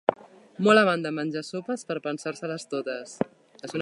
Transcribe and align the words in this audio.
Molt 0.67 0.81
amant 0.83 1.03
de 1.07 1.11
menjar 1.17 1.43
sopes 1.49 1.85
per 1.91 1.99
pensar-se-les 2.07 2.67
totes. 2.73 3.15